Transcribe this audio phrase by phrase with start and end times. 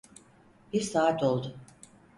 [0.73, 1.57] Bir saat oldu.